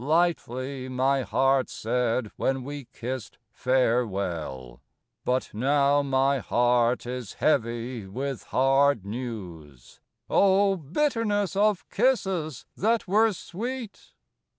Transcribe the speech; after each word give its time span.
Lightly 0.03 0.89
my 0.89 1.21
heart 1.21 1.69
said 1.69 2.31
when 2.35 2.63
we 2.63 2.85
kissed 2.85 3.37
farewell. 3.51 4.81
But 5.23 5.51
now 5.53 6.01
my 6.01 6.39
heart 6.39 7.05
is 7.05 7.33
heavy 7.33 8.07
with 8.07 8.45
hard 8.45 9.05
news 9.05 10.01
Oh! 10.27 10.75
bitterness 10.75 11.55
of 11.55 11.87
kisses 11.91 12.65
that 12.75 13.07
were 13.07 13.31
sweet! 13.31 14.13